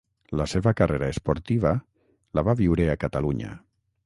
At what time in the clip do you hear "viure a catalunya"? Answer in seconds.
2.63-3.57